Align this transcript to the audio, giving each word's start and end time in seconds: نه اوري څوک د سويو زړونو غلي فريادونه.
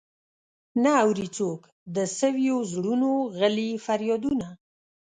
نه 0.83 0.91
اوري 1.03 1.27
څوک 1.37 1.61
د 1.95 1.97
سويو 2.17 2.57
زړونو 2.71 3.11
غلي 3.37 3.71
فريادونه. 3.85 4.47